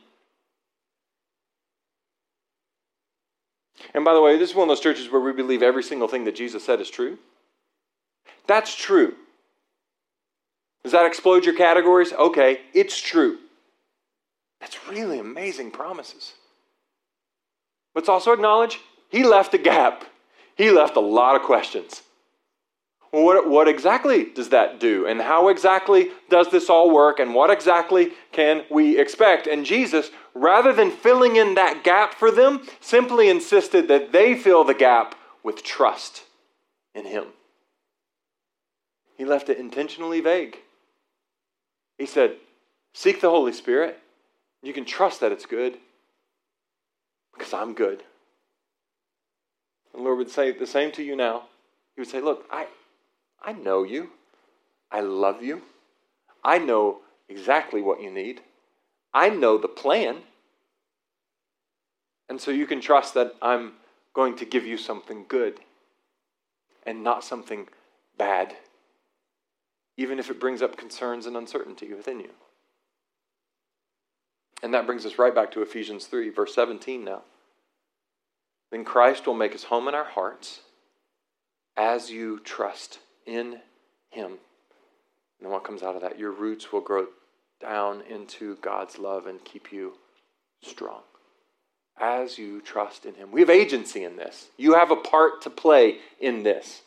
[3.94, 6.08] And by the way, this is one of those churches where we believe every single
[6.08, 7.20] thing that Jesus said is true.
[8.48, 9.14] That's true.
[10.84, 12.12] Does that explode your categories?
[12.12, 13.38] Okay, it's true.
[14.60, 16.34] That's really amazing promises.
[17.96, 18.80] Let's also acknowledge
[19.10, 20.06] he left a gap.
[20.56, 22.02] He left a lot of questions.
[23.12, 25.06] What, what exactly does that do?
[25.06, 27.20] And how exactly does this all work?
[27.20, 29.46] And what exactly can we expect?
[29.46, 34.64] And Jesus, rather than filling in that gap for them, simply insisted that they fill
[34.64, 36.24] the gap with trust
[36.96, 37.26] in Him.
[39.16, 40.58] He left it intentionally vague.
[42.00, 42.38] He said,
[42.96, 44.00] Seek the Holy Spirit.
[44.64, 45.78] You can trust that it's good
[47.34, 48.04] because I'm good.
[49.94, 51.44] And the Lord would say the same to you now.
[51.96, 52.68] He would say, Look, I,
[53.42, 54.12] I know you.
[54.92, 55.62] I love you.
[56.44, 58.42] I know exactly what you need.
[59.14, 60.18] I know the plan.
[62.30, 63.74] And so you can trust that I'm
[64.14, 65.60] going to give you something good
[66.86, 67.68] and not something
[68.18, 68.56] bad,
[69.98, 72.30] even if it brings up concerns and uncertainty within you.
[74.64, 77.22] And that brings us right back to Ephesians 3, verse 17 now.
[78.72, 80.62] Then Christ will make his home in our hearts
[81.76, 83.60] as you trust in
[84.10, 84.38] him.
[85.42, 86.18] And what comes out of that?
[86.18, 87.08] Your roots will grow
[87.60, 89.94] down into God's love and keep you
[90.64, 91.02] strong
[92.00, 93.32] as you trust in him.
[93.32, 94.48] We have agency in this.
[94.58, 96.84] You have a part to play in this.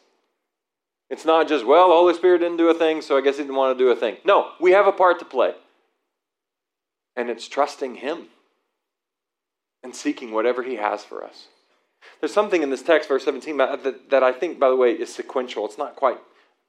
[1.10, 3.42] It's not just, well, the Holy Spirit didn't do a thing, so I guess he
[3.42, 4.16] didn't want to do a thing.
[4.24, 5.54] No, we have a part to play.
[7.16, 8.26] And it's trusting Him
[9.82, 11.46] and seeking whatever He has for us.
[12.20, 15.66] There's something in this text, verse 17, that, I think, by the way, is sequential.
[15.66, 16.18] It's not quite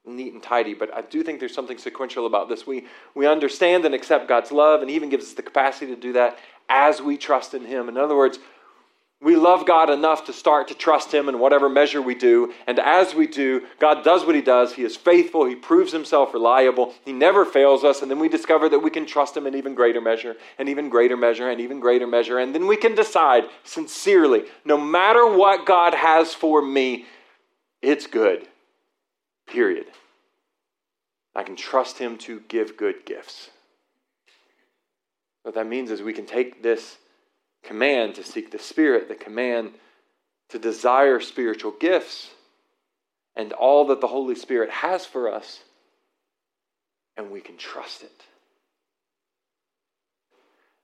[0.06, 2.66] neat and tidy, but I do think there's something sequential about this.
[2.66, 6.00] We, we understand and accept God's love, and He even gives us the capacity to
[6.00, 6.40] do that
[6.70, 7.90] as we trust in Him.
[7.90, 8.40] In other words,
[9.20, 12.54] We love God enough to start to trust Him in whatever measure we do.
[12.68, 14.74] And as we do, God does what He does.
[14.74, 15.46] He is faithful.
[15.46, 16.94] He proves Himself reliable.
[17.04, 18.04] He never fails us.
[18.04, 20.90] And then we discover that we can trust Him in even greater measure, and even
[20.90, 22.38] greater measure, and even greater measure.
[22.38, 27.06] And then we can decide sincerely no matter what God has for me,
[27.82, 28.48] it's good.
[29.48, 29.88] Period.
[31.36, 33.50] I can trust Him to give good gifts.
[35.42, 36.98] What that means is we can take this
[37.64, 39.72] command to seek the Spirit, the command
[40.50, 42.30] to desire spiritual gifts,
[43.36, 45.62] and all that the Holy Spirit has for us,
[47.16, 48.24] and we can trust it.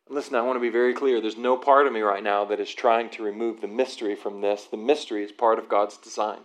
[0.09, 1.21] Listen, I want to be very clear.
[1.21, 4.41] There's no part of me right now that is trying to remove the mystery from
[4.41, 4.65] this.
[4.65, 6.39] The mystery is part of God's design.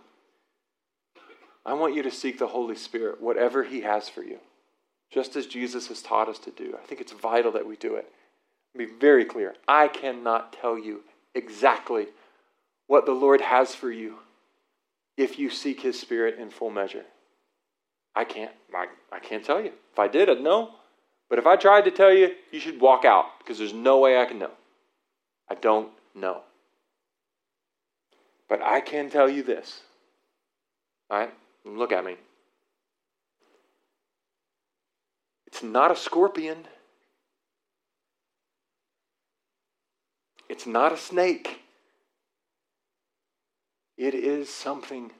[1.65, 4.39] I want you to seek the Holy Spirit, whatever He has for you,
[5.11, 6.75] just as Jesus has taught us to do.
[6.81, 8.11] I think it's vital that we do it
[8.77, 9.55] be very clear.
[9.67, 11.01] I cannot tell you
[11.35, 12.07] exactly
[12.87, 14.19] what the Lord has for you
[15.17, 17.05] if you seek His Spirit in full measure.
[18.15, 18.51] I can't.
[18.73, 19.71] I, I can't tell you.
[19.91, 20.71] If I did, I'd know.
[21.29, 24.19] But if I tried to tell you, you should walk out because there's no way
[24.19, 24.51] I can know.
[25.49, 26.41] I don't know.
[28.47, 29.81] But I can tell you this.
[31.09, 31.33] All right?
[31.65, 32.15] Look at me.
[35.45, 36.65] It's not a scorpion.
[40.49, 41.61] It's not a snake.
[43.97, 45.11] It is something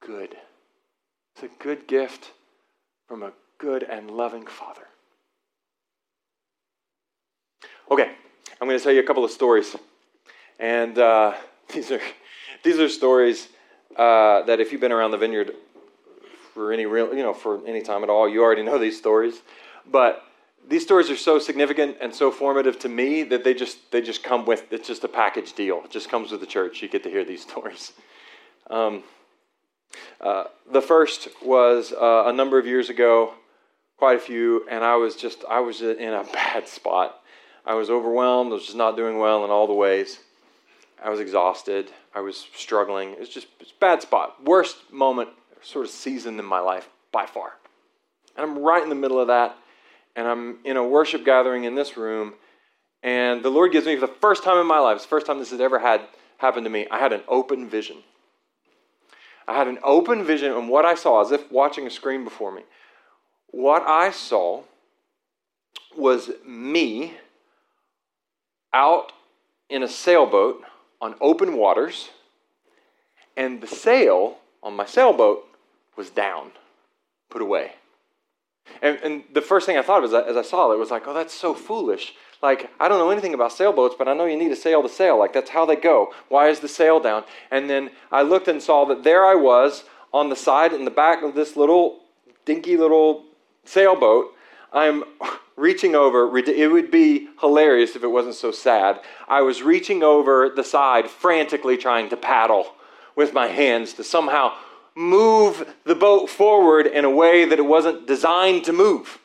[0.00, 0.34] good.
[1.34, 2.32] It's a good gift
[3.06, 4.86] from a good and loving Father.
[7.90, 8.10] Okay,
[8.60, 9.76] I'm going to tell you a couple of stories.
[10.58, 11.34] And uh,
[11.74, 12.00] these, are,
[12.64, 13.48] these are stories
[13.96, 15.52] uh, that if you've been around the vineyard
[16.54, 19.34] for any real, you know, for any time at all, you already know these stories.
[19.90, 20.24] But
[20.68, 24.22] these stories are so significant and so formative to me that they just they just
[24.22, 25.82] come with it's just a package deal.
[25.84, 26.82] It just comes with the church.
[26.82, 27.92] You get to hear these stories.
[28.70, 29.02] Um,
[30.20, 33.34] uh, the first was uh, a number of years ago,
[33.98, 37.18] quite a few, and I was just I was in a bad spot.
[37.64, 38.50] I was overwhelmed.
[38.50, 40.20] I was just not doing well in all the ways.
[41.04, 41.90] I was exhausted.
[42.14, 43.12] I was struggling.
[43.12, 44.42] It was just it was bad spot.
[44.44, 47.52] Worst moment, sort of season in my life by far.
[48.36, 49.56] And I'm right in the middle of that
[50.16, 52.34] and I'm in a worship gathering in this room,
[53.02, 55.26] and the Lord gives me, for the first time in my life, it's the first
[55.26, 56.02] time this has ever had
[56.38, 57.98] happened to me, I had an open vision.
[59.46, 62.52] I had an open vision, and what I saw, as if watching a screen before
[62.52, 62.62] me,
[63.48, 64.62] what I saw
[65.96, 67.14] was me
[68.72, 69.12] out
[69.68, 70.62] in a sailboat
[71.00, 72.10] on open waters,
[73.36, 75.44] and the sail on my sailboat
[75.96, 76.52] was down,
[77.28, 77.72] put away.
[78.80, 80.90] And, and the first thing I thought of as I, as I saw it was
[80.90, 82.14] like, oh, that's so foolish.
[82.42, 84.88] Like, I don't know anything about sailboats, but I know you need a sail to
[84.88, 85.18] sail.
[85.18, 86.12] Like, that's how they go.
[86.28, 87.22] Why is the sail down?
[87.50, 90.90] And then I looked and saw that there I was on the side in the
[90.90, 92.00] back of this little
[92.44, 93.24] dinky little
[93.64, 94.34] sailboat.
[94.72, 95.04] I'm
[95.56, 96.36] reaching over.
[96.36, 99.00] It would be hilarious if it wasn't so sad.
[99.28, 102.74] I was reaching over the side, frantically trying to paddle
[103.14, 104.54] with my hands to somehow
[104.94, 109.18] move the boat forward in a way that it wasn't designed to move.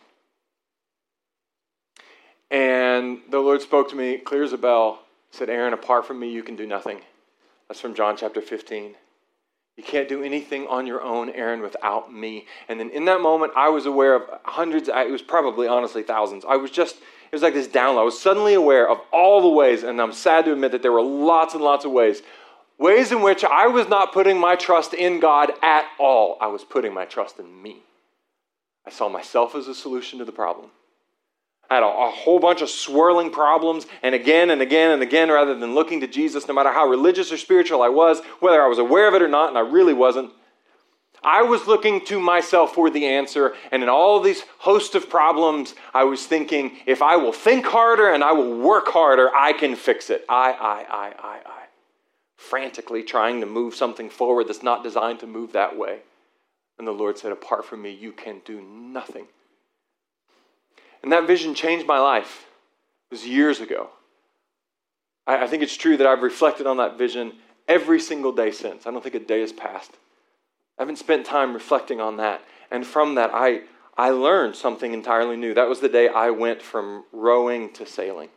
[2.50, 5.02] And the Lord spoke to me, clear as a bell,
[5.32, 7.02] said, Aaron, apart from me, you can do nothing.
[7.68, 8.96] That's from John chapter 15.
[9.76, 12.48] You can't do anything on your own, Aaron, without me.
[12.68, 16.46] And then in that moment, I was aware of hundreds, it was probably honestly thousands.
[16.48, 18.00] I was just, it was like this download.
[18.00, 20.92] I was suddenly aware of all the ways, and I'm sad to admit that there
[20.92, 22.24] were lots and lots of ways
[22.80, 26.38] Ways in which I was not putting my trust in God at all.
[26.40, 27.78] I was putting my trust in me.
[28.86, 30.70] I saw myself as a solution to the problem.
[31.70, 35.30] I had a, a, whole bunch of swirling problems, and again and again and again,
[35.30, 38.68] rather than looking to Jesus, no matter how religious or spiritual I was, whether I
[38.68, 40.32] was aware of it or not, and I really wasn't,
[41.24, 45.76] I was looking to myself for the answer, and in all these host of problems,
[45.94, 49.76] I was thinking, if I will think harder and I will work harder, I can
[49.76, 50.24] fix it.
[50.30, 51.57] I, I, I, I, I
[52.38, 56.00] frantically trying to move something forward that's not designed to move that way.
[56.78, 59.26] And the Lord said, Apart from me, you can do nothing.
[61.04, 62.46] And that vision changed my life.
[63.10, 63.90] It was years ago.
[65.26, 67.34] I, I think it's true that I've reflected on that vision
[67.68, 68.86] every single day since.
[68.86, 69.92] I don't think a day has passed.
[70.78, 72.42] I haven't spent time reflecting on that.
[72.70, 73.62] And from that, I,
[73.98, 75.54] I learned something entirely new.
[75.54, 78.30] That was the day I went from rowing to sailing.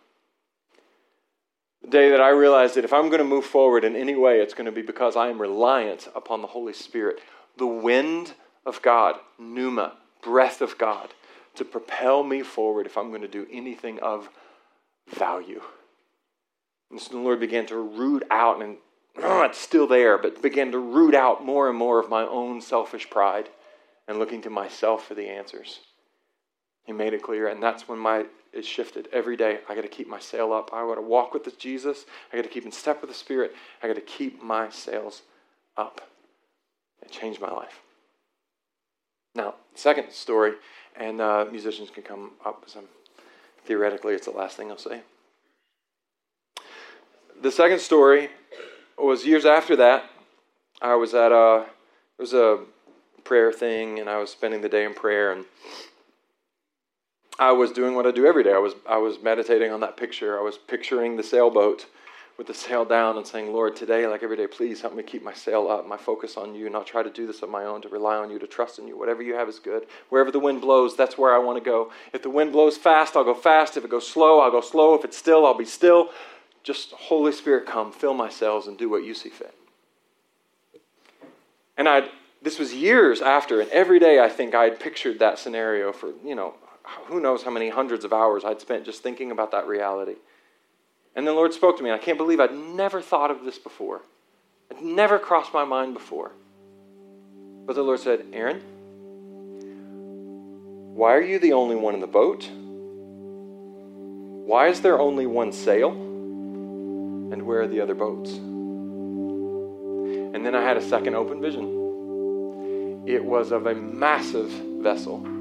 [1.90, 4.54] Day that I realized that if I'm going to move forward in any way, it's
[4.54, 7.18] going to be because I am reliant upon the Holy Spirit,
[7.56, 8.34] the wind
[8.64, 11.08] of God, pneuma, breath of God,
[11.56, 14.28] to propel me forward if I'm going to do anything of
[15.08, 15.62] value.
[16.92, 18.76] And so the Lord began to root out, and
[19.20, 22.60] oh, it's still there, but began to root out more and more of my own
[22.60, 23.48] selfish pride
[24.06, 25.80] and looking to myself for the answers.
[26.84, 29.60] He made it clear, and that's when my it shifted every day.
[29.68, 30.70] I got to keep my sail up.
[30.72, 32.04] I got to walk with Jesus.
[32.32, 33.54] I got to keep in step with the Spirit.
[33.82, 35.22] I got to keep my sails
[35.76, 36.00] up.
[37.02, 37.80] It changed my life.
[39.34, 40.54] Now, second story,
[40.96, 42.64] and uh, musicians can come up.
[42.66, 42.86] Some,
[43.64, 45.02] theoretically, it's the last thing I'll say.
[47.40, 48.30] The second story
[48.98, 50.10] was years after that.
[50.82, 51.66] I was at a
[52.18, 52.64] it was a
[53.24, 55.44] prayer thing, and I was spending the day in prayer, and
[57.40, 58.52] I was doing what I do every day.
[58.52, 60.38] I was I was meditating on that picture.
[60.38, 61.86] I was picturing the sailboat
[62.36, 65.22] with the sail down and saying, Lord, today, like every day, please help me keep
[65.22, 67.82] my sail up, my focus on you, not try to do this on my own,
[67.82, 68.96] to rely on you, to trust in you.
[68.98, 69.86] Whatever you have is good.
[70.10, 71.90] Wherever the wind blows, that's where I want to go.
[72.12, 73.76] If the wind blows fast, I'll go fast.
[73.76, 74.94] If it goes slow, I'll go slow.
[74.94, 76.10] If it's still, I'll be still.
[76.62, 79.54] Just Holy Spirit, come, fill my sails, and do what you see fit.
[81.76, 82.08] And I
[82.42, 86.34] this was years after, and every day I think I'd pictured that scenario for, you
[86.34, 86.54] know,
[87.06, 90.16] who knows how many hundreds of hours I'd spent just thinking about that reality.
[91.14, 91.90] And the Lord spoke to me.
[91.90, 94.02] I can't believe I'd never thought of this before.
[94.70, 96.32] It never crossed my mind before.
[97.66, 98.60] But the Lord said, Aaron,
[100.94, 102.48] why are you the only one in the boat?
[104.46, 105.90] Why is there only one sail?
[105.90, 108.32] And where are the other boats?
[110.34, 113.04] And then I had a second open vision.
[113.06, 115.39] It was of a massive vessel.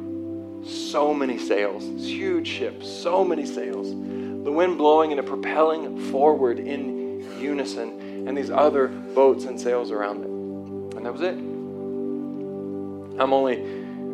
[0.65, 3.93] So many sails, huge ship, so many sails
[4.43, 9.91] the wind blowing and it propelling forward in unison, and these other boats and sails
[9.91, 10.95] around it.
[10.97, 11.35] And that was it.
[13.21, 13.63] I'm only,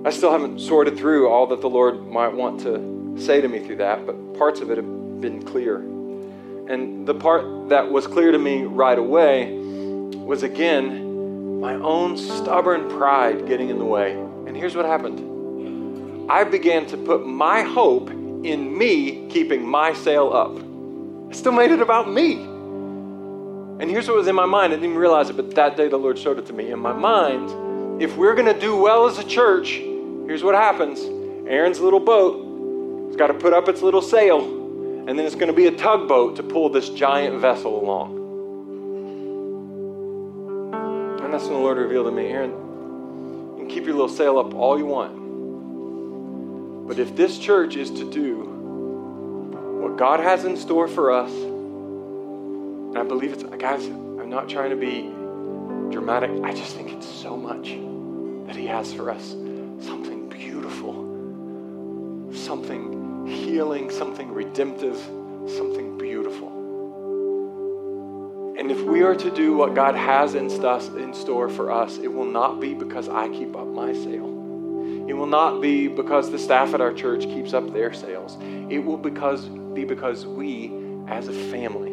[0.06, 3.60] I still haven't sorted through all that the Lord might want to say to me
[3.60, 5.78] through that, but parts of it have been clear.
[5.78, 12.90] And the part that was clear to me right away was again my own stubborn
[12.90, 14.14] pride getting in the way.
[14.14, 15.35] And here's what happened
[16.28, 20.58] I began to put my hope in me keeping my sail up.
[21.30, 22.34] I still made it about me.
[23.80, 24.74] And here's what was in my mind.
[24.74, 26.72] I didn't even realize it, but that day the Lord showed it to me.
[26.72, 29.74] In my mind, if we're going to do well as a church,
[30.28, 31.00] here's what happens
[31.48, 34.40] Aaron's little boat has got to put up its little sail,
[35.08, 38.24] and then it's going to be a tugboat to pull this giant vessel along.
[41.24, 44.40] And that's when the Lord revealed to me Aaron, you can keep your little sail
[44.40, 45.25] up all you want.
[46.86, 48.44] But if this church is to do
[49.82, 54.70] what God has in store for us, and I believe it's, guys, I'm not trying
[54.70, 55.10] to be
[55.92, 56.30] dramatic.
[56.44, 57.70] I just think it's so much
[58.48, 59.32] that He has for us.
[59.80, 60.94] Something beautiful,
[62.34, 64.98] something healing, something redemptive,
[65.48, 66.50] something beautiful.
[68.60, 72.14] And if we are to do what God has in, in store for us, it
[72.14, 74.35] will not be because I keep up my sail.
[75.08, 78.38] It will not be because the staff at our church keeps up their sails.
[78.70, 80.72] It will because, be because we,
[81.08, 81.92] as a family,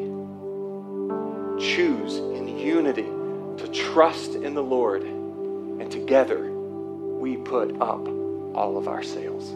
[1.60, 8.06] choose in unity to trust in the Lord, and together we put up
[8.54, 9.50] all of our sails.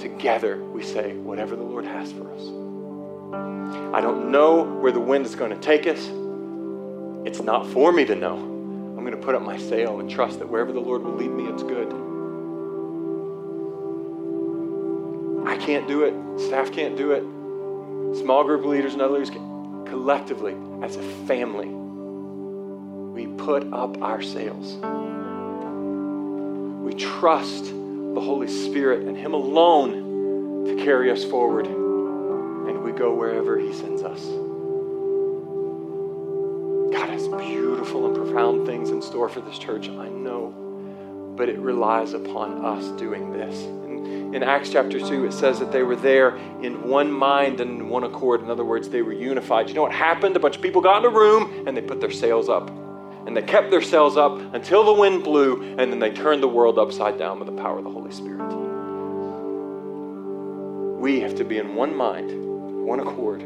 [0.00, 2.42] Together we say, whatever the Lord has for us.
[3.94, 6.08] I don't know where the wind is going to take us.
[7.26, 8.49] It's not for me to know.
[9.00, 11.30] I'm going to put up my sail and trust that wherever the Lord will lead
[11.30, 11.88] me, it's good.
[15.48, 16.12] I can't do it.
[16.38, 17.22] Staff can't do it.
[18.20, 19.86] Small group leaders and others can.
[19.86, 24.74] Collectively, as a family, we put up our sails.
[26.84, 33.14] We trust the Holy Spirit and Him alone to carry us forward, and we go
[33.14, 34.20] wherever He sends us
[39.10, 40.54] store for this church, I know.
[41.36, 43.64] But it relies upon us doing this.
[43.64, 47.80] In, in Acts chapter 2, it says that they were there in one mind and
[47.80, 48.40] in one accord.
[48.40, 49.68] In other words, they were unified.
[49.68, 50.36] You know what happened?
[50.36, 52.70] A bunch of people got in a room and they put their sails up.
[53.26, 56.48] And they kept their sails up until the wind blew, and then they turned the
[56.48, 58.48] world upside down with the power of the Holy Spirit.
[60.98, 62.30] We have to be in one mind,
[62.86, 63.40] one accord,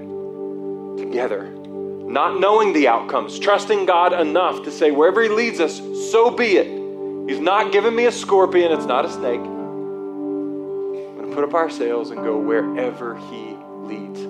[0.96, 1.63] together
[2.06, 5.78] not knowing the outcomes, trusting God enough to say, wherever He leads us,
[6.10, 7.28] so be it.
[7.28, 9.40] He's not giving me a scorpion, it's not a snake.
[9.40, 14.20] I'm going to put up our sails and go wherever He leads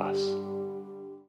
[0.00, 0.45] us.